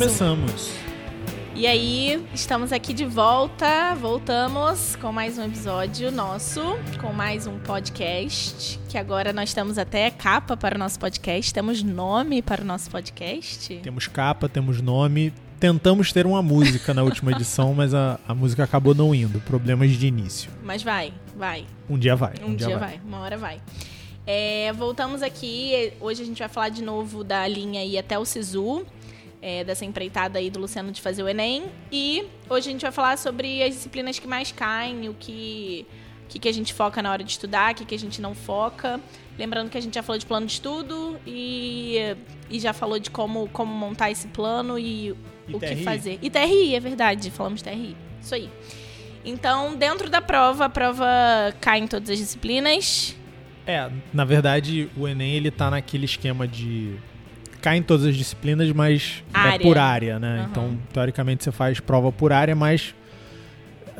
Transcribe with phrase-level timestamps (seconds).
[0.00, 0.70] Começamos.
[0.70, 1.58] um.
[1.58, 6.62] E aí, estamos aqui de volta, voltamos com mais um episódio nosso,
[6.98, 11.82] com mais um podcast, que agora nós temos até capa para o nosso podcast, temos
[11.82, 13.76] nome para o nosso podcast.
[13.76, 15.34] Temos capa, temos nome.
[15.58, 19.38] Tentamos ter uma música na última edição, mas a, a música acabou não indo.
[19.42, 20.50] Problemas de início.
[20.64, 21.66] Mas vai, vai.
[21.90, 22.32] Um dia vai.
[22.42, 22.98] Um, dia, vai.
[23.04, 23.60] uma hora vai.
[24.26, 28.24] É, voltamos aqui, hoje a gente vai falar de novo da linha aí até o
[28.24, 28.86] Sisu,
[29.42, 31.64] é, dessa empreitada aí do Luciano de fazer o Enem.
[31.90, 35.86] E hoje a gente vai falar sobre as disciplinas que mais caem, o que,
[36.24, 38.20] o que, que a gente foca na hora de estudar, o que, que a gente
[38.20, 39.00] não foca.
[39.38, 41.96] Lembrando que a gente já falou de plano de estudo e,
[42.50, 45.14] e já falou de como, como montar esse plano e,
[45.48, 45.84] E o que TRI?
[45.84, 46.18] fazer.
[46.20, 47.96] E TRI, é verdade, falamos TRI.
[48.20, 48.50] Isso aí.
[49.24, 51.06] Então, dentro da prova, a prova
[51.60, 53.16] cai em todas as disciplinas.
[53.66, 56.96] É, na verdade, o Enem ele tá naquele esquema de
[57.60, 59.60] cai em todas as disciplinas, mas é Área.
[59.60, 60.38] por área, né?
[60.40, 60.48] Aham.
[60.50, 62.94] Então, teoricamente, você faz prova por área, mas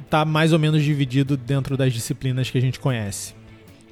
[0.09, 3.35] tá mais ou menos dividido dentro das disciplinas que a gente conhece.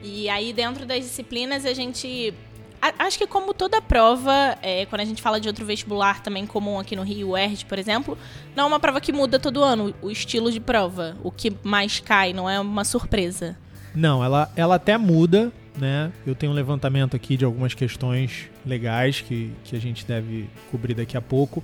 [0.02, 2.32] E aí, dentro das disciplinas, a gente.
[2.80, 6.46] a- Acho que como toda prova, é, quando a gente fala de outro vestibular também
[6.46, 8.16] comum aqui no Rio, o ERJ, por exemplo,
[8.56, 11.16] não é uma prova que muda todo ano, o estilo de prova.
[11.22, 13.56] O que mais cai, não é uma surpresa.
[13.94, 16.12] Não, ela, ela até muda, né?
[16.26, 20.94] Eu tenho um levantamento aqui de algumas questões legais que, que a gente deve cobrir
[20.94, 21.62] daqui a pouco,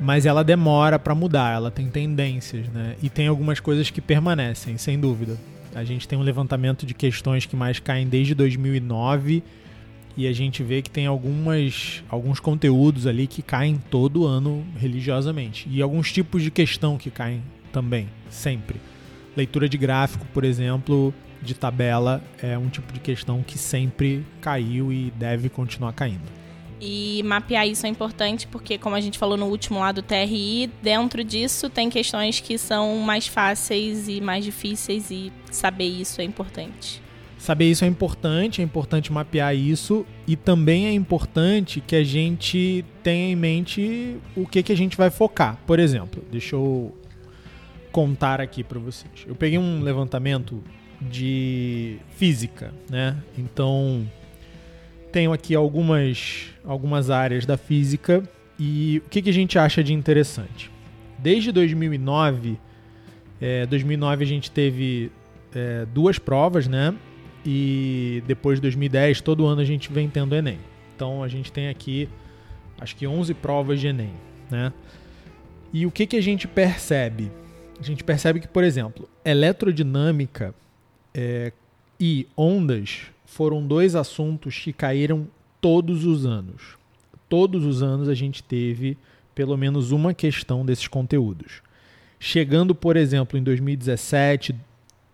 [0.00, 2.94] mas ela demora para mudar, ela tem tendências, né?
[3.02, 5.36] E tem algumas coisas que permanecem, sem dúvida.
[5.74, 9.42] A gente tem um levantamento de questões que mais caem desde 2009
[10.16, 15.68] e a gente vê que tem algumas, alguns conteúdos ali que caem todo ano religiosamente
[15.70, 18.80] e alguns tipos de questão que caem também, sempre.
[19.38, 24.92] Leitura de gráfico, por exemplo, de tabela é um tipo de questão que sempre caiu
[24.92, 26.24] e deve continuar caindo.
[26.80, 30.68] E mapear isso é importante porque, como a gente falou no último lá do TRI,
[30.82, 36.24] dentro disso tem questões que são mais fáceis e mais difíceis e saber isso é
[36.24, 37.00] importante.
[37.38, 42.84] Saber isso é importante, é importante mapear isso e também é importante que a gente
[43.04, 45.56] tenha em mente o que, que a gente vai focar.
[45.64, 46.92] Por exemplo, deixa eu
[47.90, 49.24] contar aqui para vocês.
[49.26, 50.62] Eu peguei um levantamento
[51.00, 53.16] de física, né?
[53.36, 54.06] Então
[55.12, 58.22] tenho aqui algumas, algumas áreas da física
[58.58, 60.70] e o que, que a gente acha de interessante.
[61.18, 62.58] Desde 2009,
[63.40, 65.10] é, 2009 a gente teve
[65.54, 66.94] é, duas provas, né?
[67.44, 70.58] E depois de 2010, todo ano a gente vem tendo Enem.
[70.94, 72.08] Então a gente tem aqui,
[72.80, 74.12] acho que 11 provas de Enem,
[74.50, 74.72] né?
[75.72, 77.30] E o que, que a gente percebe?
[77.78, 80.54] A gente percebe que, por exemplo, eletrodinâmica
[81.14, 81.52] é,
[81.98, 85.28] e ondas foram dois assuntos que caíram
[85.60, 86.76] todos os anos.
[87.28, 88.96] Todos os anos a gente teve
[89.34, 91.62] pelo menos uma questão desses conteúdos.
[92.18, 94.56] Chegando, por exemplo, em 2017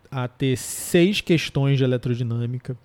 [0.09, 2.75] a ter seis questões de eletrodinâmica.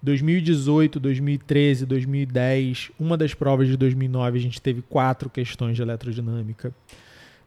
[0.00, 6.72] 2018, 2013, 2010, uma das provas de 2009 a gente teve quatro questões de eletrodinâmica.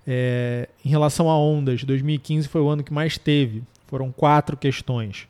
[0.06, 5.28] É, em relação a ondas, 2015 foi o ano que mais teve, foram quatro questões.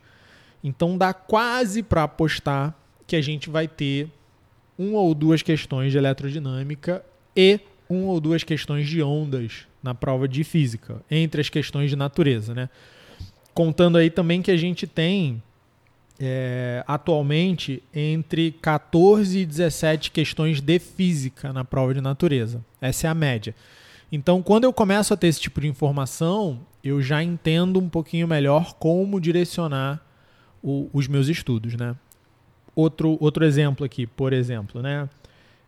[0.62, 2.74] Então dá quase para apostar
[3.06, 4.08] que a gente vai ter
[4.78, 7.04] uma ou duas questões de eletrodinâmica
[7.36, 11.96] e uma ou duas questões de ondas na prova de física, entre as questões de
[11.96, 12.68] natureza, né?
[13.52, 15.42] Contando aí também que a gente tem
[16.18, 22.64] é, atualmente entre 14 e 17 questões de física na prova de natureza.
[22.80, 23.54] Essa é a média.
[24.14, 28.28] Então, quando eu começo a ter esse tipo de informação, eu já entendo um pouquinho
[28.28, 30.04] melhor como direcionar
[30.62, 31.96] o- os meus estudos, né?
[32.76, 35.08] Outro, outro exemplo aqui, por exemplo, né?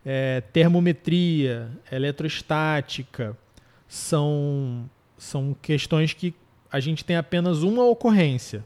[0.05, 3.37] É, termometria, eletrostática,
[3.89, 6.35] são, são questões que
[6.71, 8.63] a gente tem apenas uma ocorrência.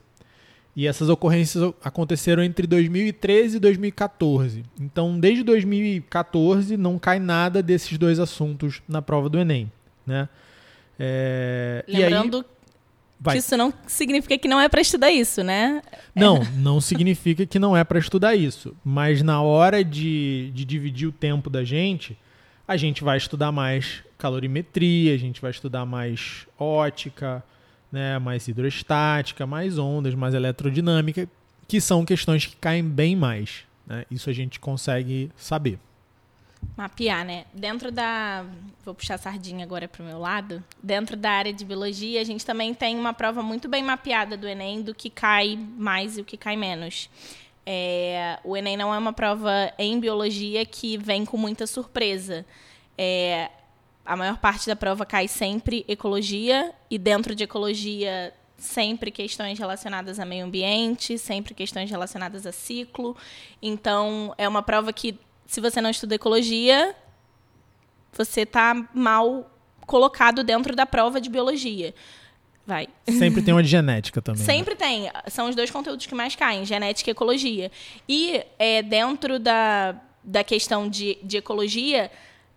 [0.79, 4.63] E essas ocorrências aconteceram entre 2013 e 2014.
[4.79, 9.69] Então, desde 2014 não cai nada desses dois assuntos na prova do Enem,
[10.07, 10.29] né?
[10.97, 12.45] É, aí- Lembrando
[13.19, 13.35] vai.
[13.35, 15.81] que isso não significa que não é para estudar isso, né?
[16.15, 18.73] Não, não significa que não é para estudar isso.
[18.81, 22.17] Mas na hora de, de dividir o tempo da gente,
[22.65, 27.43] a gente vai estudar mais calorimetria, a gente vai estudar mais ótica,
[27.91, 31.27] né, mais hidrostática, mais ondas, mais eletrodinâmica,
[31.67, 33.63] que são questões que caem bem mais.
[33.85, 34.05] né?
[34.09, 35.79] Isso a gente consegue saber.
[36.75, 37.45] Mapear, né?
[37.53, 38.45] Dentro da.
[38.83, 40.63] Vou puxar a sardinha agora para o meu lado.
[40.83, 44.47] Dentro da área de biologia, a gente também tem uma prova muito bem mapeada do
[44.47, 47.09] Enem do que cai mais e o que cai menos.
[47.65, 52.45] É, o Enem não é uma prova em biologia que vem com muita surpresa.
[52.97, 53.49] É,
[54.09, 60.19] a maior parte da prova cai sempre ecologia e dentro de ecologia sempre questões relacionadas
[60.19, 63.15] a meio ambiente, sempre questões relacionadas a ciclo.
[63.61, 65.15] Então, é uma prova que,
[65.45, 66.95] se você não estuda ecologia,
[68.11, 69.47] você está mal
[69.85, 71.93] colocado dentro da prova de biologia.
[72.65, 72.87] Vai.
[73.07, 74.41] Sempre tem uma de genética também.
[74.41, 74.45] Né?
[74.45, 74.79] Sempre né?
[74.79, 75.11] tem.
[75.27, 77.71] São os dois conteúdos que mais caem, genética e ecologia.
[78.07, 82.09] E é, dentro da, da questão de, de ecologia,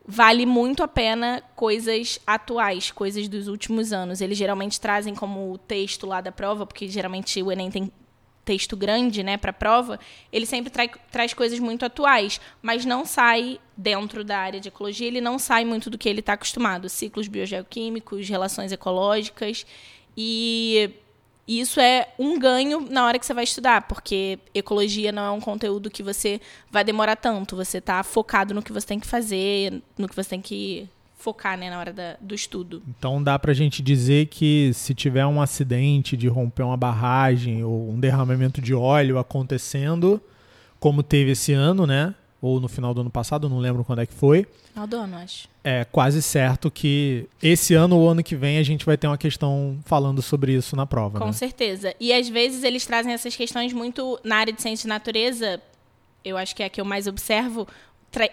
[0.06, 4.20] vale muito a pena coisas atuais, coisas dos últimos anos.
[4.20, 7.92] Eles geralmente trazem como texto lá da prova, porque geralmente o Enem tem
[8.44, 10.00] texto grande, né, para prova,
[10.32, 15.06] ele sempre trai, traz coisas muito atuais, mas não sai dentro da área de ecologia,
[15.06, 19.64] ele não sai muito do que ele está acostumado, ciclos biogeoquímicos, relações ecológicas,
[20.16, 20.90] e
[21.46, 25.40] isso é um ganho na hora que você vai estudar, porque ecologia não é um
[25.40, 26.40] conteúdo que você
[26.70, 27.56] vai demorar tanto.
[27.56, 30.88] Você está focado no que você tem que fazer, no que você tem que
[31.22, 32.82] focar né, na hora da, do estudo.
[32.88, 37.62] Então dá para a gente dizer que se tiver um acidente de romper uma barragem
[37.64, 40.20] ou um derramamento de óleo acontecendo,
[40.80, 42.14] como teve esse ano, né?
[42.42, 44.44] Ou no final do ano passado, não lembro quando é que foi.
[44.72, 45.48] Final do ano, acho.
[45.62, 49.16] É quase certo que esse ano ou ano que vem a gente vai ter uma
[49.16, 51.20] questão falando sobre isso na prova.
[51.20, 51.32] Com né?
[51.32, 51.94] certeza.
[52.00, 55.62] E às vezes eles trazem essas questões muito na área de ciência de natureza,
[56.24, 57.66] eu acho que é a que eu mais observo,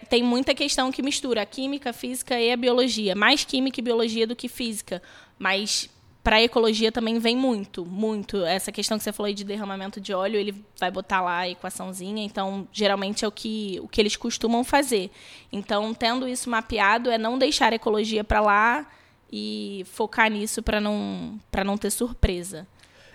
[0.09, 3.13] tem muita questão que mistura a química, a física e a biologia.
[3.13, 5.03] Mais química e biologia do que física.
[5.37, 5.87] Mas
[6.23, 8.43] para ecologia também vem muito, muito.
[8.43, 11.49] Essa questão que você falou aí de derramamento de óleo, ele vai botar lá a
[11.49, 15.09] equaçãozinha, então geralmente é o que, o que eles costumam fazer.
[15.51, 18.85] Então, tendo isso mapeado, é não deixar a ecologia para lá
[19.31, 22.67] e focar nisso para não, não ter surpresa.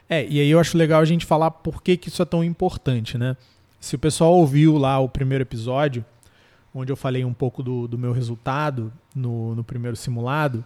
[0.09, 2.43] É, e aí eu acho legal a gente falar por que, que isso é tão
[2.43, 3.37] importante, né?
[3.81, 6.05] Se o pessoal ouviu lá o primeiro episódio,
[6.75, 10.65] onde eu falei um pouco do, do meu resultado no, no primeiro simulado,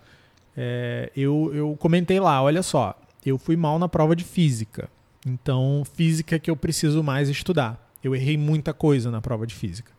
[0.60, 4.90] é, eu, eu comentei lá, olha só, eu fui mal na prova de física.
[5.24, 7.88] Então, física é que eu preciso mais estudar.
[8.02, 9.92] Eu errei muita coisa na prova de física.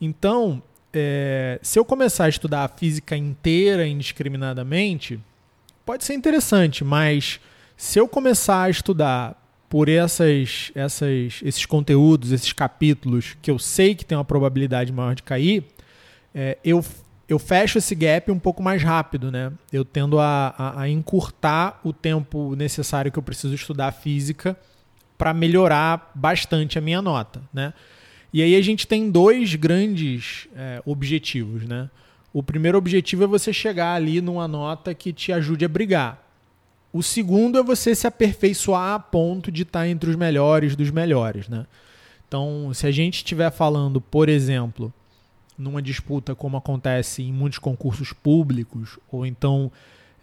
[0.00, 0.60] Então,
[0.92, 5.20] é, se eu começar a estudar a física inteira indiscriminadamente,
[5.86, 7.38] pode ser interessante, mas
[7.76, 13.94] se eu começar a estudar por essas, essas, esses conteúdos, esses capítulos que eu sei
[13.94, 15.64] que tem uma probabilidade maior de cair,
[16.34, 16.84] é, eu
[17.32, 19.52] eu fecho esse gap um pouco mais rápido, né?
[19.72, 24.56] Eu tendo a, a, a encurtar o tempo necessário que eu preciso estudar física
[25.16, 27.72] para melhorar bastante a minha nota, né?
[28.32, 31.90] E aí a gente tem dois grandes é, objetivos, né?
[32.32, 36.22] O primeiro objetivo é você chegar ali numa nota que te ajude a brigar.
[36.92, 41.48] O segundo é você se aperfeiçoar a ponto de estar entre os melhores dos melhores,
[41.48, 41.66] né?
[42.26, 44.92] Então, se a gente estiver falando, por exemplo,
[45.56, 49.70] numa disputa como acontece em muitos concursos públicos, ou então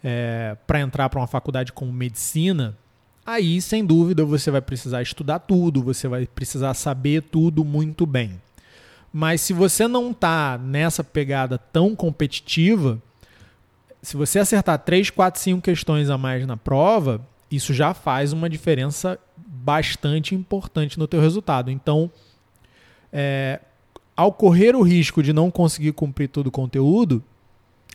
[0.02, 2.76] é, para entrar para uma faculdade como medicina,
[3.24, 8.40] aí sem dúvida você vai precisar estudar tudo, você vai precisar saber tudo muito bem.
[9.12, 13.00] Mas se você não está nessa pegada tão competitiva,
[14.02, 18.48] se você acertar 3, 4, 5 questões a mais na prova, isso já faz uma
[18.48, 21.70] diferença bastante importante no teu resultado.
[21.70, 22.10] Então,
[23.12, 23.60] é,
[24.20, 27.24] ao correr o risco de não conseguir cumprir todo o conteúdo,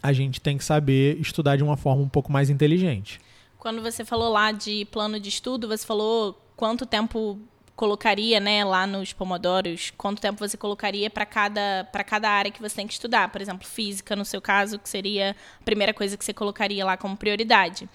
[0.01, 3.20] a gente tem que saber estudar de uma forma um pouco mais inteligente.
[3.60, 7.38] Quando você falou lá de plano de estudo, você falou quanto tempo
[7.75, 12.60] colocaria, né, lá nos pomodoros, quanto tempo você colocaria para cada para cada área que
[12.60, 16.17] você tem que estudar, por exemplo, física no seu caso, que seria a primeira coisa
[16.17, 17.88] que você colocaria lá como prioridade.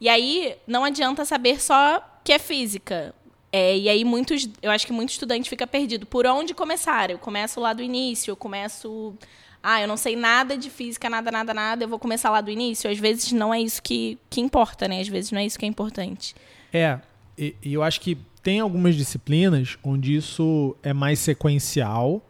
[0.00, 3.12] E aí não adianta saber só que é física.
[3.52, 6.06] É, e aí muitos, eu acho que muito estudante fica perdido.
[6.06, 7.10] Por onde começar?
[7.10, 9.14] Eu começo lá do início, eu começo.
[9.62, 12.50] Ah, eu não sei nada de física, nada, nada, nada, eu vou começar lá do
[12.50, 12.90] início.
[12.90, 15.00] Às vezes não é isso que, que importa, né?
[15.00, 16.34] Às vezes não é isso que é importante.
[16.72, 16.98] É,
[17.36, 22.26] e, e eu acho que tem algumas disciplinas onde isso é mais sequencial.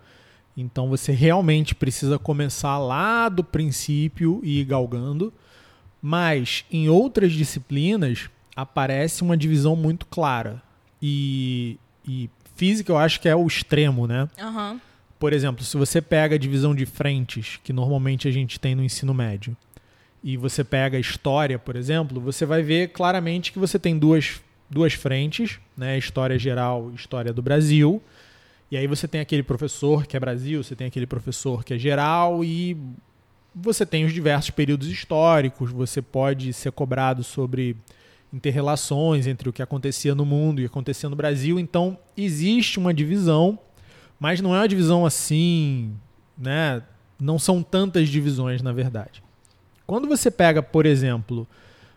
[0.57, 5.33] Então você realmente precisa começar lá do princípio e ir galgando.
[6.03, 10.61] Mas em outras disciplinas aparece uma divisão muito clara
[11.03, 14.29] e, e física eu acho que é o extremo, né?
[14.41, 14.81] Uhum.
[15.19, 18.85] Por exemplo, se você pega a divisão de frentes, que normalmente a gente tem no
[18.85, 19.57] ensino médio,
[20.23, 24.41] e você pega a história, por exemplo, você vai ver claramente que você tem duas,
[24.71, 25.99] duas frentes, né?
[25.99, 28.01] História geral história do Brasil.
[28.71, 31.79] E aí você tem aquele professor que é Brasil, você tem aquele professor que é
[31.79, 32.77] geral e
[33.55, 37.77] você tem os diversos períodos históricos, você pode ser cobrado sobre
[38.33, 41.59] interrelações entre o que acontecia no mundo e acontecia no Brasil.
[41.59, 43.59] Então, existe uma divisão,
[44.19, 45.93] mas não é uma divisão assim,
[46.37, 46.83] né?
[47.21, 49.23] Não são tantas divisões, na verdade.
[49.87, 51.47] Quando você pega, por exemplo,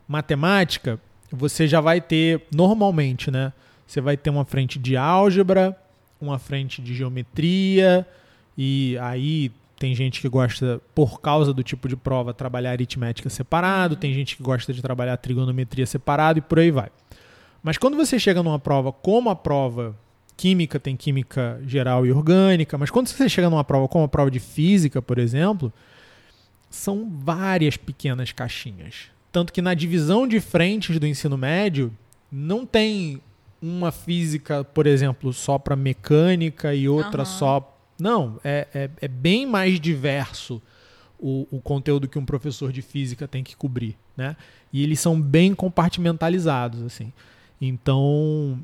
[0.08, 1.00] matemática,
[1.32, 3.54] você já vai ter, normalmente, né?
[3.88, 5.77] Você vai ter uma frente de álgebra,
[6.20, 8.06] uma frente de geometria,
[8.58, 13.96] e aí tem gente que gosta, por causa do tipo de prova, trabalhar aritmética separado,
[13.96, 16.89] tem gente que gosta de trabalhar trigonometria separado e por aí vai.
[17.62, 19.96] Mas quando você chega numa prova como a prova
[20.38, 24.29] química, tem química geral e orgânica, mas quando você chega numa prova como a prova
[24.29, 25.72] de física, por exemplo,
[26.70, 29.10] são várias pequenas caixinhas.
[29.32, 31.91] Tanto que na divisão de frentes do ensino médio,
[32.32, 33.22] não tem
[33.62, 37.25] uma física, por exemplo, só para mecânica e outra uhum.
[37.25, 40.62] só não, é, é, é bem mais diverso
[41.18, 44.36] o, o, conteúdo que um professor de física tem que cobrir, né?
[44.72, 47.14] E eles são bem compartimentalizados, assim.
[47.60, 48.60] Então,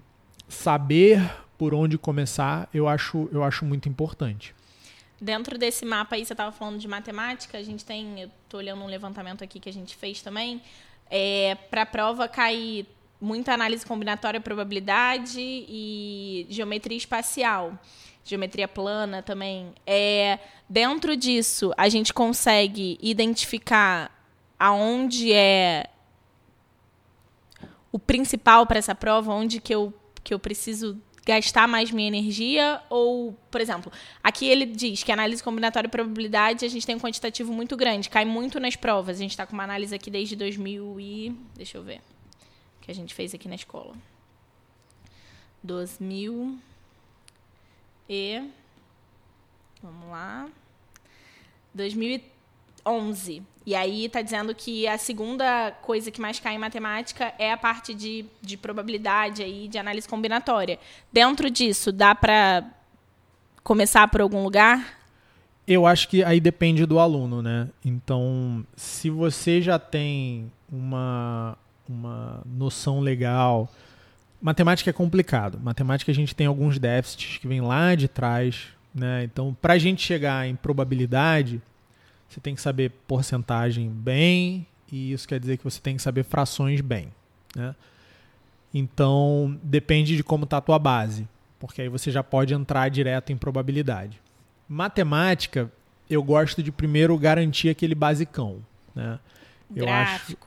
[0.50, 4.54] saber por onde começar, eu acho, eu acho muito importante.
[5.20, 8.84] Dentro desse mapa aí, você estava falando de matemática, a gente tem, eu estou olhando
[8.84, 10.62] um levantamento aqui que a gente fez também,
[11.10, 12.86] é, para a prova cair
[13.22, 17.80] muita análise combinatória, probabilidade e geometria espacial
[18.24, 19.74] geometria plana também.
[19.86, 24.12] É, dentro disso, a gente consegue identificar
[24.60, 25.90] aonde é
[27.92, 32.82] o principal para essa prova, onde que eu, que eu preciso gastar mais minha energia
[32.90, 33.92] ou, por exemplo,
[34.24, 38.10] aqui ele diz que análise combinatória e probabilidade a gente tem um quantitativo muito grande,
[38.10, 39.18] cai muito nas provas.
[39.18, 42.02] A gente está com uma análise aqui desde 2000 e deixa eu ver,
[42.82, 43.94] que a gente fez aqui na escola.
[45.64, 46.60] 2000
[48.14, 48.44] e
[49.82, 50.50] vamos lá,
[51.74, 53.42] 2011.
[53.66, 57.58] E aí está dizendo que a segunda coisa que mais cai em matemática é a
[57.58, 60.78] parte de, de probabilidade aí, de análise combinatória.
[61.10, 62.66] Dentro disso, dá para
[63.64, 65.00] começar por algum lugar?
[65.66, 67.70] Eu acho que aí depende do aluno, né?
[67.86, 73.70] Então, se você já tem uma, uma noção legal
[74.42, 75.60] matemática é complicado.
[75.62, 79.24] Matemática a gente tem alguns déficits que vêm lá de trás, né?
[79.24, 81.62] Então, para a gente chegar em probabilidade,
[82.28, 86.24] você tem que saber porcentagem bem, e isso quer dizer que você tem que saber
[86.24, 87.10] frações bem,
[87.56, 87.76] né?
[88.74, 91.28] Então, depende de como está a tua base,
[91.60, 94.22] porque aí você já pode entrar direto em probabilidade.
[94.68, 95.72] Matemática,
[96.10, 98.60] eu gosto de primeiro garantir aquele basicão,
[98.96, 99.20] né?
[99.76, 99.88] Eu.
[99.88, 100.38] Acho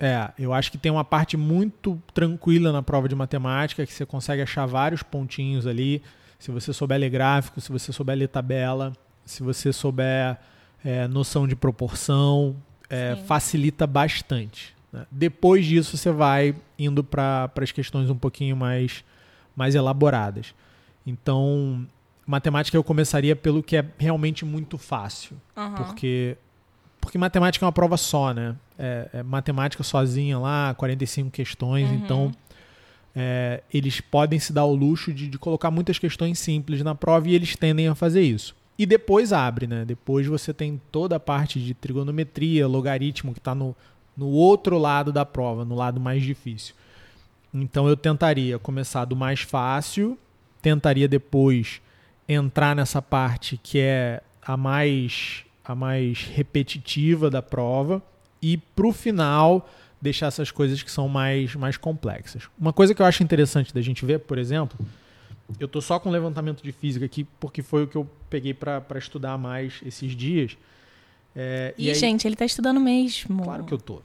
[0.00, 4.06] é, eu acho que tem uma parte muito tranquila na prova de matemática, que você
[4.06, 6.02] consegue achar vários pontinhos ali.
[6.38, 8.92] Se você souber ler gráfico, se você souber ler tabela,
[9.24, 10.38] se você souber
[10.84, 12.56] é, noção de proporção,
[12.88, 14.74] é, facilita bastante.
[14.92, 15.04] Né?
[15.10, 19.04] Depois disso, você vai indo para as questões um pouquinho mais,
[19.56, 20.54] mais elaboradas.
[21.04, 21.86] Então,
[22.24, 25.36] matemática eu começaria pelo que é realmente muito fácil.
[25.56, 25.74] Uhum.
[25.74, 26.36] Porque
[27.00, 28.54] porque matemática é uma prova só, né?
[28.78, 31.94] É, é matemática sozinha lá, 45 questões, uhum.
[31.96, 32.32] então
[33.14, 37.28] é, eles podem se dar o luxo de, de, colocar muitas questões simples na prova
[37.28, 38.54] e eles tendem a fazer isso.
[38.78, 39.84] E depois abre, né?
[39.84, 43.74] Depois você tem toda a parte de trigonometria, logaritmo, que está no,
[44.16, 46.74] no outro lado da prova, no lado mais difícil.
[47.52, 50.16] Então eu tentaria começar do mais fácil,
[50.62, 51.80] tentaria depois
[52.28, 58.02] entrar nessa parte que é a mais a mais repetitiva da prova
[58.40, 59.68] e para o final
[60.00, 62.44] deixar essas coisas que são mais, mais complexas.
[62.58, 64.78] Uma coisa que eu acho interessante da gente ver, por exemplo,
[65.60, 68.82] eu estou só com levantamento de física aqui porque foi o que eu peguei para
[68.96, 70.56] estudar mais esses dias.
[71.36, 73.44] É, e, e aí, gente, ele está estudando mesmo.
[73.44, 74.00] Claro que eu tô.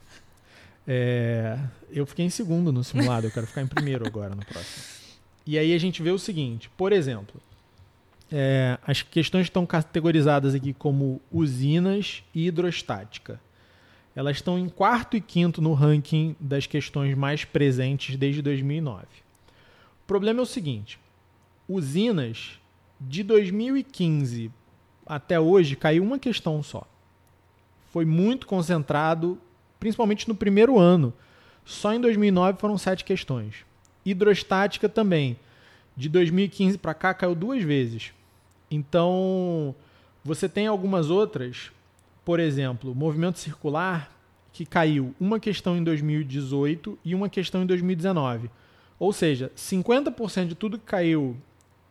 [0.86, 1.58] É,
[1.90, 4.84] eu fiquei em segundo no simulado, eu quero ficar em primeiro agora no próximo.
[5.46, 7.40] E aí a gente vê o seguinte, por exemplo,
[8.30, 13.40] é, as questões estão categorizadas aqui como usinas e hidrostática.
[14.16, 19.04] Elas estão em quarto e quinto no ranking das questões mais presentes desde 2009.
[20.02, 20.98] O problema é o seguinte:
[21.68, 22.60] usinas
[23.00, 24.50] de 2015
[25.06, 26.86] até hoje caiu uma questão só.
[27.90, 29.38] Foi muito concentrado,
[29.78, 31.12] principalmente no primeiro ano.
[31.64, 33.64] Só em 2009 foram sete questões.
[34.04, 35.36] Hidrostática também.
[35.96, 38.12] De 2015 para cá caiu duas vezes.
[38.70, 39.74] Então,
[40.24, 41.70] você tem algumas outras,
[42.24, 44.10] por exemplo, movimento circular,
[44.52, 48.50] que caiu uma questão em 2018 e uma questão em 2019.
[48.98, 51.36] Ou seja, 50% de tudo que caiu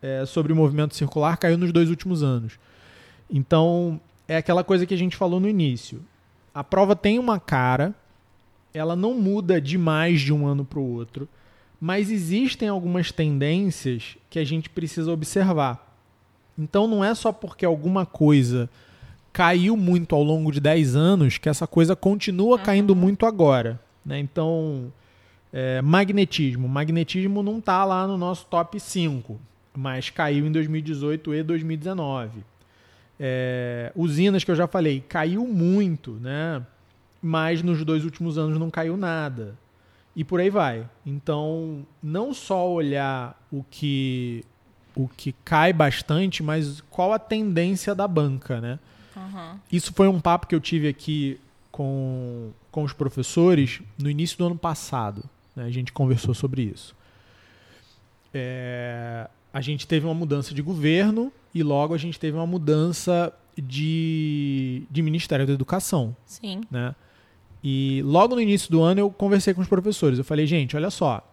[0.01, 2.57] é, sobre o movimento circular caiu nos dois últimos anos.
[3.29, 6.01] Então, é aquela coisa que a gente falou no início.
[6.53, 7.93] A prova tem uma cara,
[8.73, 11.27] ela não muda demais de um ano para o outro,
[11.83, 15.93] mas existem algumas tendências que a gente precisa observar.
[16.57, 18.69] Então não é só porque alguma coisa
[19.33, 22.63] caiu muito ao longo de 10 anos que essa coisa continua uhum.
[22.63, 23.81] caindo muito agora.
[24.05, 24.17] Né?
[24.17, 24.93] Então,
[25.51, 26.69] é, magnetismo.
[26.69, 29.37] Magnetismo não está lá no nosso top 5,
[29.75, 32.45] mas caiu em 2018 e 2019.
[33.19, 36.65] É, usinas que eu já falei, caiu muito, né?
[37.21, 39.61] mas nos dois últimos anos não caiu nada.
[40.15, 40.87] E por aí vai.
[41.05, 44.45] Então, não só olhar o que
[44.95, 48.77] o que cai bastante, mas qual a tendência da banca, né?
[49.15, 49.59] Uhum.
[49.71, 51.39] Isso foi um papo que eu tive aqui
[51.71, 55.23] com, com os professores no início do ano passado.
[55.55, 55.65] Né?
[55.65, 56.95] A gente conversou sobre isso.
[58.33, 63.33] É, a gente teve uma mudança de governo e logo a gente teve uma mudança
[63.55, 66.15] de, de Ministério da Educação.
[66.25, 66.61] Sim.
[66.69, 66.93] Né?
[67.63, 70.19] E logo no início do ano eu conversei com os professores.
[70.19, 71.25] Eu falei, gente, olha só.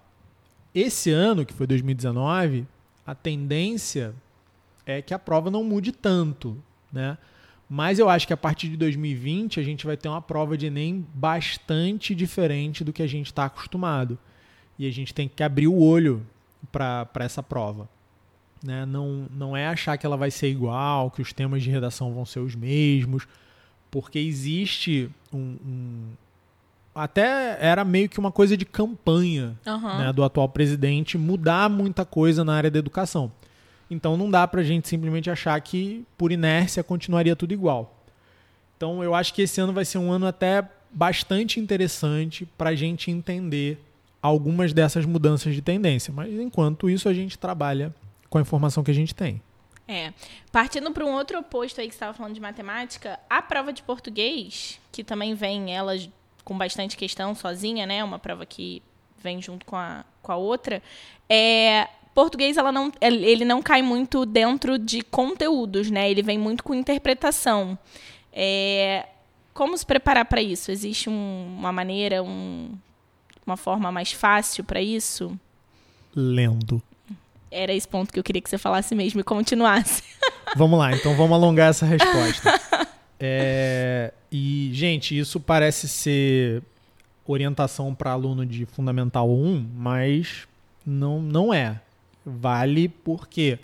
[0.73, 2.65] Esse ano, que foi 2019,
[3.05, 4.15] a tendência
[4.87, 6.57] é que a prova não mude tanto,
[6.93, 7.19] né?
[7.69, 10.67] Mas eu acho que a partir de 2020 a gente vai ter uma prova de
[10.67, 14.19] Enem bastante diferente do que a gente está acostumado.
[14.79, 16.27] E a gente tem que abrir o olho
[16.73, 17.89] para essa prova.
[18.65, 18.85] Né?
[18.87, 22.25] Não, não é achar que ela vai ser igual, que os temas de redação vão
[22.25, 23.27] ser os mesmos
[23.90, 26.02] porque existe um, um,
[26.94, 29.99] até era meio que uma coisa de campanha uhum.
[29.99, 33.30] né, do atual presidente mudar muita coisa na área da educação.
[33.90, 37.97] Então não dá para a gente simplesmente achar que por inércia continuaria tudo igual.
[38.76, 42.75] Então eu acho que esse ano vai ser um ano até bastante interessante para a
[42.75, 43.78] gente entender
[44.23, 46.12] algumas dessas mudanças de tendência.
[46.12, 47.94] Mas enquanto isso a gente trabalha
[48.28, 49.42] com a informação que a gente tem.
[49.90, 50.14] É.
[50.52, 53.82] Partindo para um outro oposto aí que você estava falando de matemática, a prova de
[53.82, 55.96] português, que também vem ela
[56.44, 58.05] com bastante questão sozinha, né?
[58.05, 58.81] Uma prova que
[59.20, 60.81] vem junto com a, com a outra.
[61.29, 66.09] É, português ela não, ele não cai muito dentro de conteúdos, né?
[66.09, 67.76] Ele vem muito com interpretação.
[68.33, 69.09] É,
[69.53, 70.70] como se preparar para isso?
[70.70, 72.79] Existe um, uma maneira, um,
[73.44, 75.37] uma forma mais fácil para isso?
[76.14, 76.81] Lendo.
[77.51, 80.03] Era esse ponto que eu queria que você falasse mesmo e continuasse.
[80.57, 82.61] Vamos lá, então vamos alongar essa resposta.
[83.23, 86.63] É, e, gente, isso parece ser
[87.27, 90.49] orientação para aluno de Fundamental 1, mas
[90.87, 91.79] não, não é.
[92.25, 93.59] Vale por quê?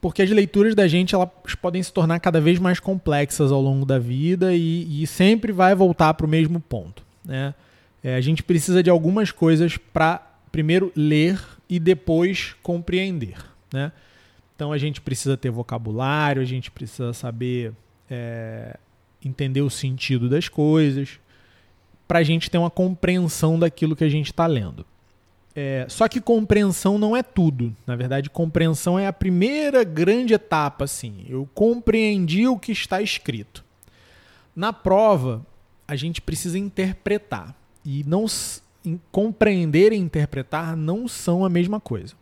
[0.00, 1.30] Porque as leituras da gente elas
[1.62, 5.74] podem se tornar cada vez mais complexas ao longo da vida e, e sempre vai
[5.76, 7.04] voltar para o mesmo ponto.
[7.24, 7.54] Né?
[8.02, 13.36] É, a gente precisa de algumas coisas para, primeiro, ler e depois compreender.
[13.72, 13.92] Né?
[14.54, 17.72] Então a gente precisa ter vocabulário, a gente precisa saber
[18.10, 18.76] é,
[19.24, 21.20] entender o sentido das coisas,
[22.06, 24.84] para a gente ter uma compreensão daquilo que a gente está lendo.
[25.54, 27.74] É, só que compreensão não é tudo.
[27.86, 30.84] Na verdade, compreensão é a primeira grande etapa.
[30.84, 33.64] Assim, eu compreendi o que está escrito.
[34.54, 35.44] Na prova,
[35.86, 37.54] a gente precisa interpretar
[37.84, 38.26] e não
[39.10, 42.14] compreender e interpretar não são a mesma coisa.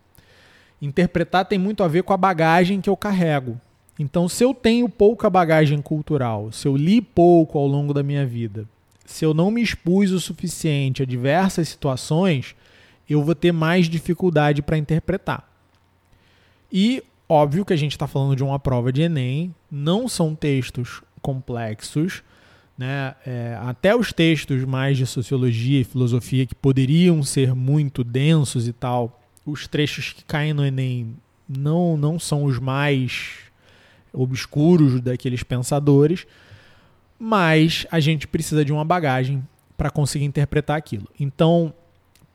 [0.81, 3.61] Interpretar tem muito a ver com a bagagem que eu carrego.
[3.99, 8.27] Então, se eu tenho pouca bagagem cultural, se eu li pouco ao longo da minha
[8.27, 8.69] vida,
[9.07, 12.55] se eu não me expus o suficiente a diversas situações,
[13.09, 15.49] eu vou ter mais dificuldade para interpretar.
[16.71, 21.03] E óbvio que a gente está falando de uma prova de Enem, não são textos
[21.23, 22.23] complexos,
[22.77, 23.15] né?
[23.27, 28.73] É, até os textos mais de sociologia e filosofia que poderiam ser muito densos e
[28.73, 31.17] tal, os trechos que caem no Enem
[31.49, 33.47] não, não são os mais
[34.13, 36.27] obscuros daqueles pensadores,
[37.19, 39.43] mas a gente precisa de uma bagagem
[39.77, 41.07] para conseguir interpretar aquilo.
[41.19, 41.73] Então,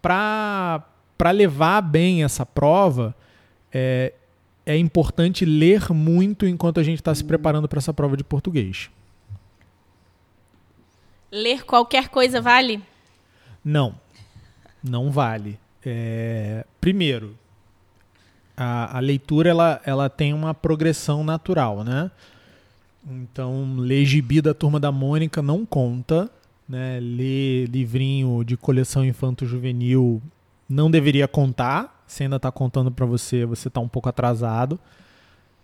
[0.02, 0.84] para
[1.34, 3.16] levar bem essa prova,
[3.72, 4.14] é,
[4.66, 8.90] é importante ler muito enquanto a gente está se preparando para essa prova de português.
[11.32, 12.84] Ler qualquer coisa vale?
[13.64, 13.96] Não,
[14.84, 15.58] não vale.
[15.86, 17.38] É, primeiro,
[18.56, 22.12] a, a, leitura ela, ela tem uma progressão natural, né?
[23.10, 26.30] Então, ler gibi da Turma da Mônica não conta,
[26.68, 27.00] né?
[27.00, 30.22] Ler livrinho de coleção infanto-juvenil
[30.70, 32.04] não deveria contar.
[32.06, 34.80] Se ainda está contando para você, você está um pouco atrasado,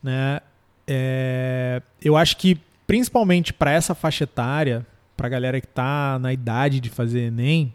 [0.02, 0.40] né?
[0.88, 4.86] É, eu acho que principalmente para essa faixa etária,
[5.18, 7.74] para a galera que está na idade de fazer Enem,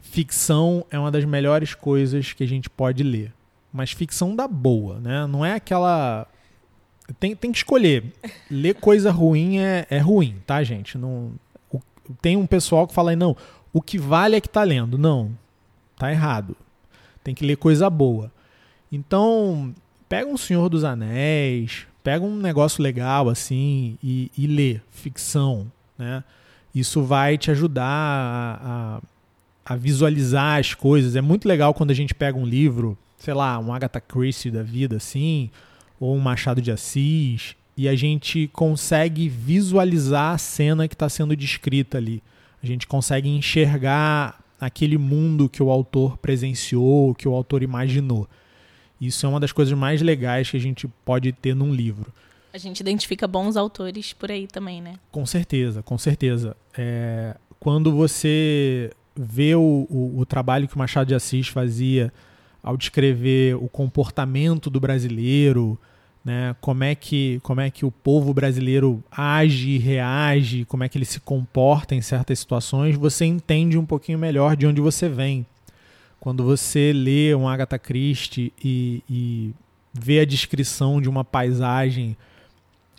[0.00, 3.32] ficção é uma das melhores coisas que a gente pode ler.
[3.70, 5.26] Mas ficção da boa, né?
[5.26, 6.26] Não é aquela.
[7.20, 8.12] Tem, tem que escolher.
[8.50, 10.96] Ler coisa ruim é, é ruim, tá, gente?
[10.96, 11.32] Não,
[11.70, 11.80] o,
[12.22, 13.36] tem um pessoal que fala não,
[13.72, 14.96] o que vale é que tá lendo.
[14.96, 15.36] Não,
[15.98, 16.56] tá errado.
[17.22, 18.32] Tem que ler coisa boa.
[18.90, 19.74] Então,
[20.08, 26.22] pega um Senhor dos Anéis, pega um negócio legal assim e, e lê ficção, né?
[26.74, 29.00] Isso vai te ajudar a,
[29.66, 31.16] a, a, visualizar as coisas.
[31.16, 34.62] É muito legal quando a gente pega um livro, sei lá, um Agatha Christie da
[34.62, 35.50] vida assim,
[35.98, 41.34] ou um Machado de Assis, e a gente consegue visualizar a cena que está sendo
[41.34, 42.22] descrita ali.
[42.62, 48.28] A gente consegue enxergar aquele mundo que o autor presenciou, que o autor imaginou.
[49.00, 52.12] Isso é uma das coisas mais legais que a gente pode ter num livro.
[52.52, 54.94] A gente identifica bons autores por aí também, né?
[55.10, 56.56] Com certeza, com certeza.
[56.76, 62.12] É, quando você vê o, o, o trabalho que o Machado de Assis fazia
[62.62, 65.78] ao descrever o comportamento do brasileiro,
[66.24, 66.54] né?
[66.60, 70.98] Como é que como é que o povo brasileiro age e reage, como é que
[70.98, 75.46] ele se comporta em certas situações, você entende um pouquinho melhor de onde você vem.
[76.20, 79.54] Quando você lê um Agatha Christie e, e
[79.92, 82.16] vê a descrição de uma paisagem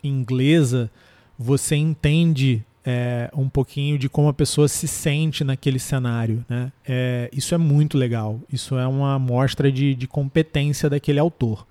[0.02, 0.90] inglesa,
[1.38, 6.44] você entende é, um pouquinho de como a pessoa se sente naquele cenário.
[6.48, 6.72] Né?
[6.86, 8.40] É, isso é muito legal.
[8.52, 11.66] Isso é uma amostra de, de competência daquele autor.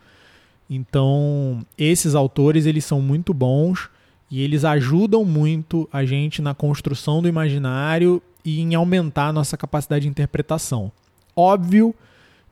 [0.70, 3.90] Então, esses autores eles são muito bons
[4.30, 9.58] e eles ajudam muito a gente na construção do imaginário e em aumentar a nossa
[9.58, 10.92] capacidade de interpretação.
[11.36, 11.96] Óbvio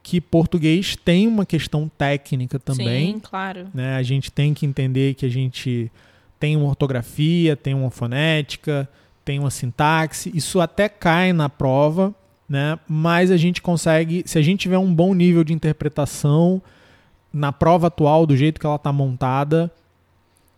[0.08, 3.16] que português tem uma questão técnica também.
[3.16, 3.68] Sim, claro.
[3.74, 3.98] Né?
[3.98, 5.92] A gente tem que entender que a gente
[6.40, 8.88] tem uma ortografia, tem uma fonética,
[9.26, 10.32] tem uma sintaxe.
[10.34, 12.16] Isso até cai na prova,
[12.48, 12.80] né?
[12.88, 16.62] mas a gente consegue, se a gente tiver um bom nível de interpretação
[17.34, 19.70] na prova atual, do jeito que ela está montada,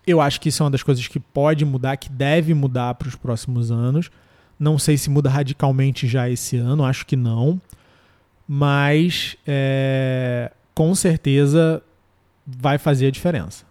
[0.05, 3.07] eu acho que isso é uma das coisas que pode mudar, que deve mudar para
[3.07, 4.12] os próximos anos.
[4.59, 7.59] Não sei se muda radicalmente já esse ano, acho que não.
[8.51, 11.83] Mas é, com certeza
[12.47, 13.63] vai fazer a diferença.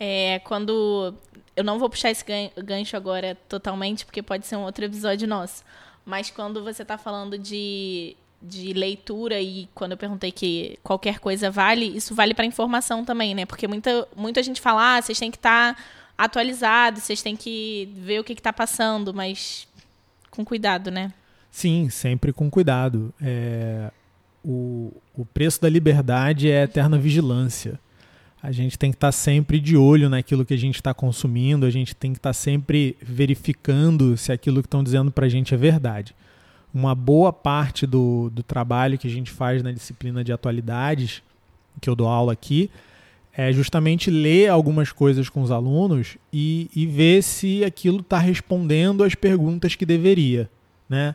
[0.00, 1.12] É, quando.
[1.54, 2.24] Eu não vou puxar esse
[2.56, 5.62] gancho agora totalmente, porque pode ser um outro episódio nosso.
[6.06, 11.50] Mas quando você está falando de de leitura e quando eu perguntei que qualquer coisa
[11.50, 13.46] vale, isso vale para informação também, né?
[13.46, 15.82] Porque muita, muita gente fala, ah, vocês têm que estar tá
[16.16, 19.66] atualizados, vocês têm que ver o que está passando, mas
[20.30, 21.12] com cuidado, né?
[21.56, 23.14] Sim, sempre com cuidado.
[23.20, 23.90] É,
[24.44, 27.80] o, o preço da liberdade é eterna vigilância.
[28.42, 31.64] A gente tem que estar tá sempre de olho naquilo que a gente está consumindo,
[31.64, 35.28] a gente tem que estar tá sempre verificando se aquilo que estão dizendo para a
[35.28, 36.14] gente é verdade
[36.76, 41.22] uma boa parte do, do trabalho que a gente faz na disciplina de atualidades,
[41.80, 42.70] que eu dou aula aqui,
[43.32, 49.02] é justamente ler algumas coisas com os alunos e, e ver se aquilo está respondendo
[49.02, 50.50] às perguntas que deveria.
[50.86, 51.14] Né?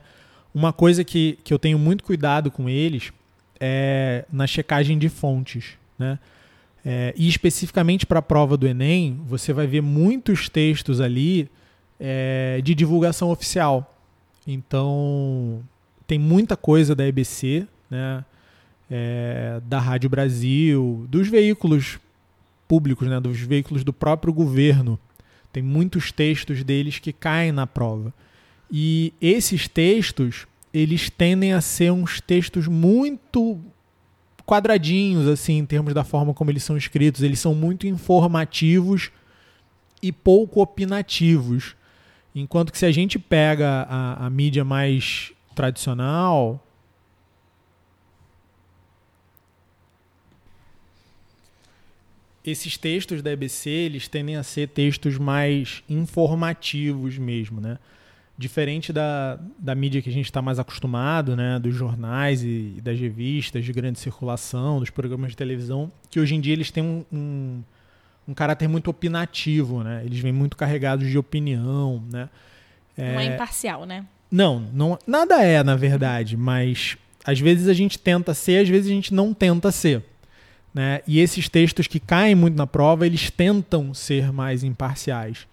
[0.54, 3.12] Uma coisa que, que eu tenho muito cuidado com eles
[3.60, 5.78] é na checagem de fontes.
[5.98, 6.20] Né?
[6.84, 11.50] É, e especificamente para a prova do Enem, você vai ver muitos textos ali
[12.00, 13.96] é, de divulgação oficial.
[14.46, 15.62] Então,
[16.08, 18.26] tem muita coisa da EBC, né?
[18.94, 21.98] É, da Rádio Brasil, dos veículos
[22.68, 23.22] públicos, né?
[23.22, 25.00] dos veículos do próprio governo.
[25.54, 28.14] Tem muitos textos deles que caem na prova.
[28.72, 33.60] E esses textos, eles tendem a ser uns textos muito
[34.46, 37.22] quadradinhos, assim, em termos da forma como eles são escritos.
[37.22, 39.12] Eles são muito informativos
[40.02, 41.76] e pouco opinativos.
[42.34, 46.66] Enquanto que se a gente pega a, a mídia mais tradicional,
[52.44, 57.78] esses textos da EBC eles tendem a ser textos mais informativos mesmo, né?
[58.42, 61.60] Diferente da, da mídia que a gente está mais acostumado, né?
[61.60, 66.34] Dos jornais e, e, das revistas de grande circulação, dos programas de televisão, que hoje
[66.34, 67.64] em dia eles têm um, um
[68.28, 70.04] um caráter muito opinativo, né?
[70.06, 72.30] Eles vêm muito carregados de opinião, né?
[72.98, 73.14] É...
[73.14, 74.06] Não é imparcial, né?
[74.30, 78.90] Não, não, nada é, na verdade, mas às vezes a gente tenta ser, às vezes
[78.90, 80.04] a gente não tenta ser.
[80.74, 81.02] Né?
[81.06, 85.46] E esses textos que caem muito na prova, eles tentam ser mais imparciais.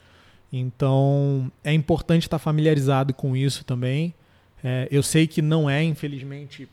[0.52, 4.14] Então é importante estar familiarizado com isso também.
[4.62, 6.68] É, eu sei que não é, infelizmente,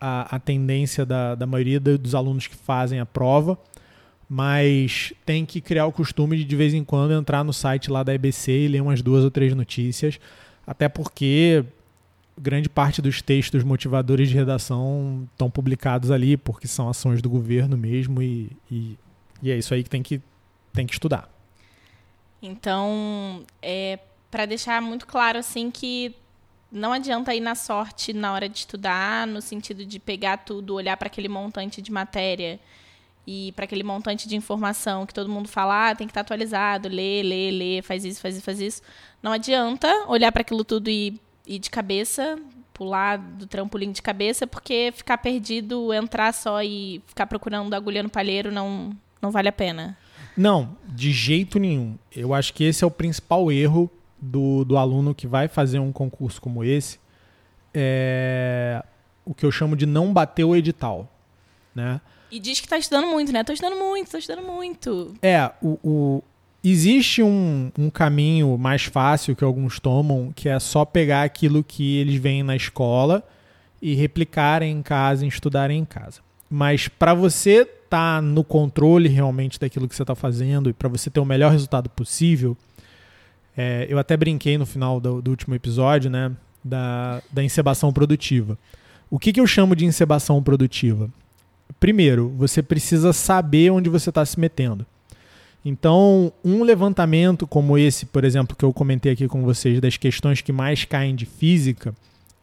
[0.00, 3.58] a, a tendência da, da maioria dos alunos que fazem a prova,
[4.28, 8.02] mas tem que criar o costume de de vez em quando entrar no site lá
[8.02, 10.18] da EBC e ler umas duas ou três notícias,
[10.66, 11.64] até porque
[12.40, 17.76] grande parte dos textos motivadores de redação estão publicados ali porque são ações do governo
[17.76, 18.98] mesmo e, e,
[19.42, 20.20] e é isso aí que tem que,
[20.72, 21.28] tem que estudar.
[22.42, 23.98] Então, é,
[24.30, 26.14] para deixar muito claro assim que
[26.72, 30.96] não adianta ir na sorte na hora de estudar, no sentido de pegar tudo, olhar
[30.96, 32.60] para aquele montante de matéria
[33.26, 36.26] e para aquele montante de informação que todo mundo fala, ah, tem que estar tá
[36.26, 38.82] atualizado, lê, lê, lê, faz isso, faz isso, faz isso.
[39.22, 42.38] Não adianta olhar para aquilo tudo e ir de cabeça,
[42.72, 48.08] pular do trampolim de cabeça, porque ficar perdido, entrar só e ficar procurando agulha no
[48.08, 49.98] palheiro não, não vale a pena.
[50.40, 51.98] Não, de jeito nenhum.
[52.16, 55.92] Eu acho que esse é o principal erro do, do aluno que vai fazer um
[55.92, 56.98] concurso como esse.
[57.74, 58.82] É
[59.22, 61.06] o que eu chamo de não bater o edital.
[61.74, 62.00] Né?
[62.30, 63.42] E diz que está estudando muito, né?
[63.42, 65.14] Estou estudando muito, estou estudando muito.
[65.20, 66.22] É, o, o
[66.64, 71.98] existe um, um, caminho mais fácil que alguns tomam, que é só pegar aquilo que
[71.98, 73.22] eles veem na escola
[73.82, 76.22] e replicarem em casa, e estudarem em casa.
[76.48, 80.88] Mas para você estar tá no controle realmente daquilo que você está fazendo e para
[80.88, 82.56] você ter o melhor resultado possível,
[83.56, 86.30] é, eu até brinquei no final do, do, último episódio, né,
[86.64, 88.56] da, da encebação produtiva.
[89.10, 91.10] O que, que eu chamo de encebação produtiva?
[91.80, 94.86] Primeiro, você precisa saber onde você está se metendo.
[95.64, 100.40] Então, um levantamento como esse, por exemplo, que eu comentei aqui com vocês, das questões
[100.40, 101.94] que mais caem de física,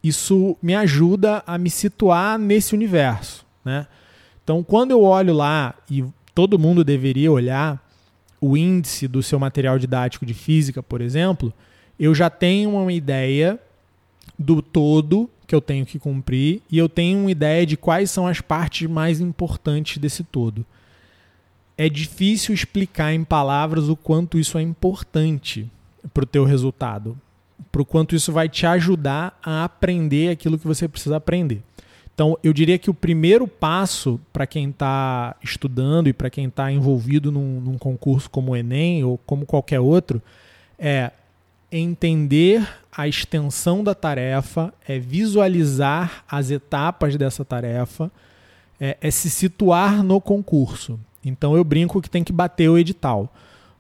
[0.04, 3.46] isso me ajuda a me situar nesse universo.
[3.66, 3.88] Né?
[4.48, 7.86] Então, quando eu olho lá, e todo mundo deveria olhar,
[8.40, 11.54] o índice do seu material didático de física, por exemplo,
[12.00, 13.60] eu já tenho uma ideia
[14.40, 18.26] do todo que eu tenho que cumprir e eu tenho uma ideia de quais são
[18.26, 20.66] as partes mais importantes desse todo
[21.78, 25.70] é difícil explicar em palavras o quanto isso é importante
[26.14, 27.16] para o teu resultado,
[27.72, 31.62] para o quanto isso vai te ajudar a aprender aquilo que você precisa aprender.
[32.18, 36.72] Então, eu diria que o primeiro passo para quem está estudando e para quem está
[36.72, 40.20] envolvido num, num concurso como o Enem ou como qualquer outro
[40.80, 41.12] é
[41.72, 48.10] entender a extensão da tarefa, é visualizar as etapas dessa tarefa,
[48.82, 51.00] é, é se situar no concurso.
[51.24, 53.32] Então eu brinco que tem que bater o edital.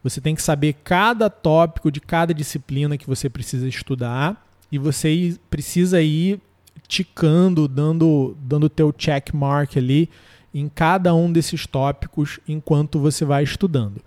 [0.03, 5.35] Você tem que saber cada tópico de cada disciplina que você precisa estudar e você
[5.49, 6.39] precisa ir
[6.87, 10.09] ticando, dando dando teu check mark ali
[10.53, 14.01] em cada um desses tópicos enquanto você vai estudando.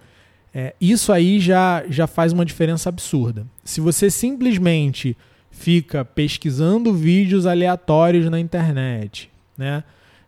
[0.52, 3.46] É, isso aí já, já faz uma diferença absurda.
[3.62, 5.16] Se você simplesmente
[5.50, 9.84] fica pesquisando vídeos aleatórios na internet, né?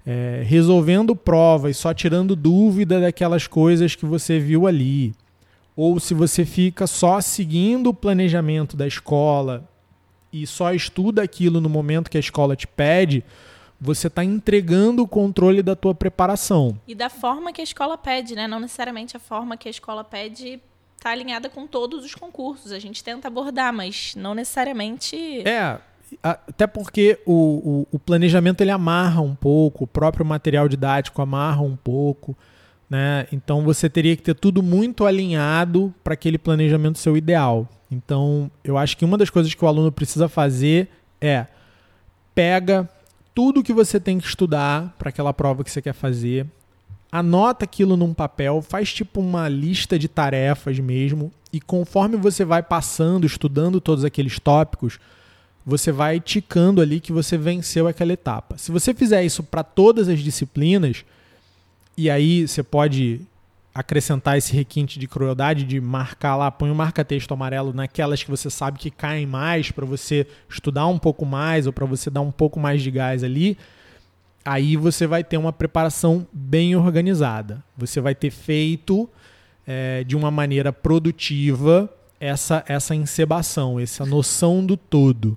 [0.07, 5.15] é, resolvendo provas, só tirando dúvida daquelas coisas que você viu ali.
[5.75, 9.69] Ou se você fica só seguindo o planejamento da escola
[10.33, 13.25] e só estuda aquilo no momento que a escola te pede,
[13.81, 16.79] você está entregando o controle da tua preparação.
[16.87, 18.47] E da forma que a escola pede, né?
[18.47, 20.61] Não necessariamente a forma que a escola pede
[20.97, 22.71] está alinhada com todos os concursos.
[22.71, 25.17] A gente tenta abordar, mas não necessariamente.
[25.47, 25.79] É,
[26.23, 27.33] até porque o,
[27.91, 32.37] o, o, planejamento ele amarra um pouco, o próprio material didático amarra um pouco,
[32.89, 33.27] né?
[33.33, 37.69] Então você teria que ter tudo muito alinhado para aquele planejamento ser o ideal.
[37.93, 40.89] Então eu acho que uma das coisas que o aluno precisa fazer
[41.21, 41.47] é
[42.35, 42.89] pega
[43.35, 46.47] tudo que você tem que estudar para aquela prova que você quer fazer,
[47.11, 52.63] anota aquilo num papel, faz tipo uma lista de tarefas mesmo, e conforme você vai
[52.63, 54.99] passando, estudando todos aqueles tópicos,
[55.65, 58.57] você vai ticando ali que você venceu aquela etapa.
[58.59, 61.05] Se você fizer isso para todas as disciplinas,
[61.97, 63.21] e aí você pode
[63.75, 68.31] acrescentar esse requinte de crueldade de marcar lá, põe o um marca-texto amarelo naquelas que
[68.31, 72.21] você sabe que caem mais para você estudar um pouco mais ou para você dar
[72.21, 73.57] um pouco mais de gás ali,
[74.45, 77.65] aí você vai ter uma preparação bem organizada.
[77.77, 79.09] Você vai ter feito
[79.67, 85.37] é, de uma maneira produtiva essa, essa encebação, essa noção do todo.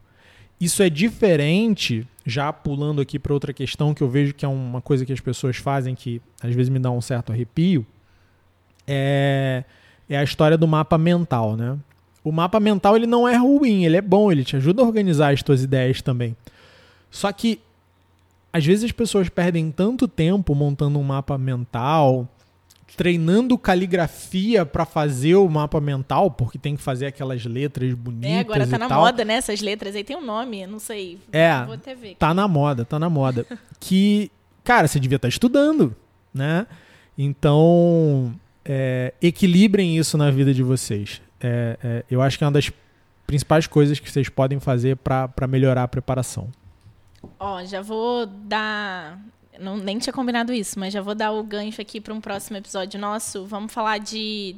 [0.60, 4.82] Isso é diferente, já pulando aqui para outra questão que eu vejo que é uma
[4.82, 7.86] coisa que as pessoas fazem que às vezes me dá um certo arrepio,
[8.88, 9.64] é,
[10.10, 11.78] é a história do mapa mental, né?
[12.24, 15.34] O mapa mental ele não é ruim, ele é bom, ele te ajuda a organizar
[15.34, 16.36] as tuas ideias também.
[17.12, 17.60] Só que
[18.52, 22.28] às vezes as pessoas perdem tanto tempo montando um mapa mental,
[22.96, 28.32] treinando caligrafia para fazer o mapa mental, porque tem que fazer aquelas letras bonitas.
[28.32, 29.02] É, agora tá na tal.
[29.02, 29.36] moda, né?
[29.36, 31.20] Essas letras aí tem um nome, não sei.
[31.32, 31.64] É.
[31.66, 32.16] Vou até ver.
[32.16, 33.46] Tá na moda, tá na moda.
[33.80, 34.32] que,
[34.64, 35.96] cara, você devia estar tá estudando,
[36.34, 36.66] né?
[37.18, 38.34] Então,
[38.66, 41.22] é, equilibrem isso na vida de vocês.
[41.40, 42.72] É, é, eu acho que é uma das
[43.28, 46.50] principais coisas que vocês podem fazer para melhorar a preparação.
[47.40, 49.20] Ó, já vou dar
[49.60, 52.58] não, nem tinha combinado isso, mas já vou dar o gancho aqui para um próximo
[52.58, 53.46] episódio nosso.
[53.46, 54.56] Vamos falar de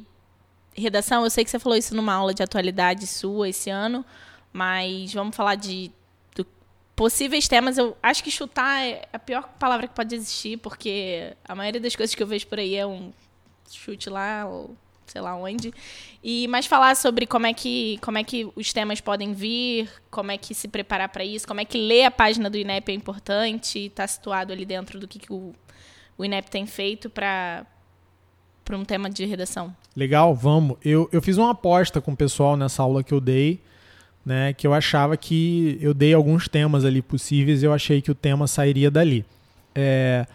[0.74, 1.24] redação.
[1.24, 4.04] Eu sei que você falou isso numa aula de atualidade sua esse ano,
[4.52, 5.90] mas vamos falar de
[6.96, 7.78] possíveis temas.
[7.78, 11.94] Eu acho que chutar é a pior palavra que pode existir, porque a maioria das
[11.94, 13.12] coisas que eu vejo por aí é um
[13.76, 14.76] chute lá, ou
[15.06, 15.72] sei lá onde.
[16.22, 20.30] E mais falar sobre como é que como é que os temas podem vir, como
[20.30, 22.94] é que se preparar para isso, como é que ler a página do INEP é
[22.94, 25.52] importante, estar tá situado ali dentro do que, que o,
[26.16, 27.66] o INEP tem feito para
[28.64, 29.74] para um tema de redação.
[29.96, 30.76] Legal, vamos.
[30.84, 33.62] Eu, eu fiz uma aposta com o pessoal nessa aula que eu dei
[34.28, 38.10] né, que eu achava que eu dei alguns temas ali possíveis e eu achei que
[38.10, 39.24] o tema sairia dali.
[39.74, 40.26] É,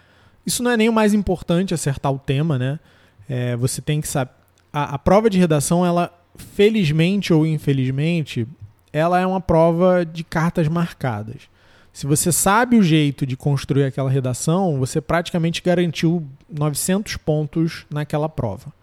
[0.44, 2.80] isso não é nem o mais importante acertar o tema, né?
[3.28, 4.32] É, você tem que saber.
[4.72, 8.48] A, a, prova de redação, ela, felizmente ou infelizmente,
[8.92, 11.44] ela é uma prova de cartas marcadas.
[11.92, 18.28] Se você sabe o jeito de construir aquela redação, você praticamente garantiu 900 pontos naquela
[18.28, 18.74] prova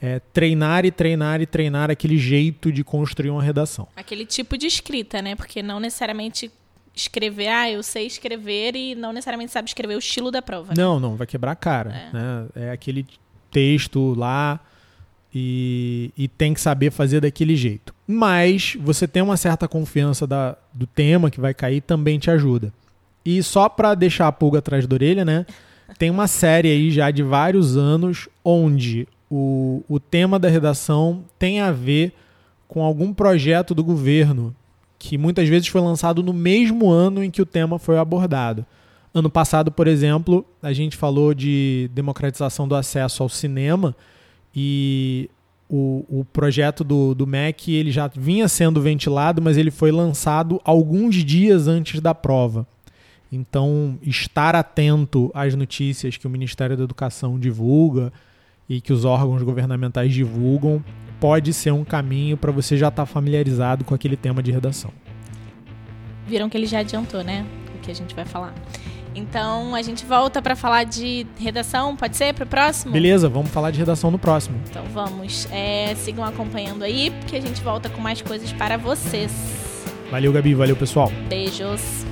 [0.00, 3.86] é, treinar e treinar e treinar aquele jeito de construir uma redação.
[3.94, 5.36] Aquele tipo de escrita, né?
[5.36, 6.50] Porque não necessariamente
[6.94, 10.68] escrever, ah, eu sei escrever e não necessariamente sabe escrever o estilo da prova.
[10.68, 10.82] Né?
[10.82, 11.90] Não, não, vai quebrar a cara.
[11.90, 12.46] É, né?
[12.54, 13.06] é aquele
[13.50, 14.60] texto lá
[15.34, 17.94] e, e, tem que saber fazer daquele jeito.
[18.06, 22.72] Mas você tem uma certa confiança da, do tema que vai cair também te ajuda.
[23.24, 25.46] E só para deixar a pulga atrás da orelha, né?
[25.98, 31.60] Tem uma série aí já de vários anos onde o, o tema da redação tem
[31.60, 32.12] a ver
[32.66, 34.54] com algum projeto do governo
[34.98, 38.66] que muitas vezes foi lançado no mesmo ano em que o tema foi abordado.
[39.12, 43.96] Ano passado, por exemplo, a gente falou de democratização do acesso ao cinema
[44.54, 45.28] e
[45.68, 50.60] o, o projeto do, do MEC ele já vinha sendo ventilado, mas ele foi lançado
[50.64, 52.66] alguns dias antes da prova.
[53.32, 58.12] Então, estar atento às notícias que o Ministério da Educação divulga,
[58.70, 60.82] e que os órgãos governamentais divulgam,
[61.18, 64.92] pode ser um caminho para você já estar tá familiarizado com aquele tema de redação.
[66.28, 67.44] Viram que ele já adiantou, né?
[67.74, 68.54] O que a gente vai falar.
[69.14, 72.92] Então a gente volta para falar de redação, pode ser para o próximo?
[72.92, 74.60] Beleza, vamos falar de redação no próximo.
[74.68, 75.48] Então vamos.
[75.50, 79.32] É, sigam acompanhando aí, porque a gente volta com mais coisas para vocês.
[80.10, 80.54] Valeu, Gabi.
[80.54, 81.10] Valeu, pessoal.
[81.28, 82.09] Beijos.